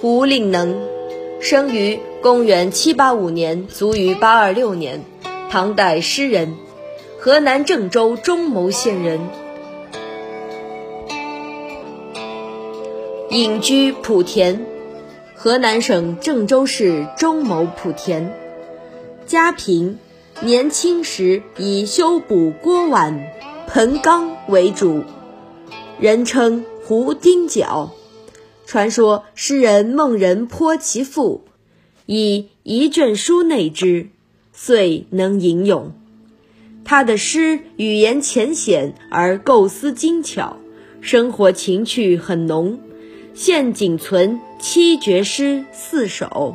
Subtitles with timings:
[0.00, 0.78] 胡令能，
[1.40, 5.04] 生于公元七八五年，卒于八二六年，
[5.50, 6.54] 唐代诗人，
[7.18, 9.18] 河南郑州中牟县人。
[13.30, 14.64] 隐居莆田，
[15.34, 18.32] 河南省郑州市中牟莆田。
[19.26, 19.98] 家贫，
[20.40, 23.32] 年轻时以修补锅碗
[23.66, 25.02] 盆缸为主，
[25.98, 27.90] 人称胡丁角。
[28.68, 31.42] 传说诗人孟人颇其赋，
[32.04, 34.10] 以一卷书内之，
[34.52, 35.94] 遂能吟咏。
[36.84, 40.58] 他的诗语言浅显而构思精巧，
[41.00, 42.78] 生活情趣很浓。
[43.32, 46.54] 现仅存七绝诗四首。